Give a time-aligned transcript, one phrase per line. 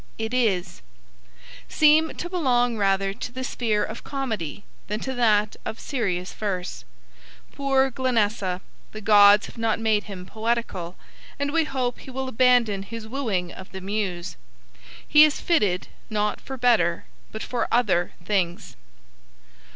[0.17, 0.81] It is
[1.69, 6.85] seem to belong rather to the sphere of comedy than to that of serious verse.
[7.51, 8.61] Poor Glenessa!
[8.93, 10.95] the gods have not made him poetical,
[11.37, 14.37] and we hope he will abandon his wooing of the muse.
[15.07, 18.75] He is fitted, not for better, but for other things.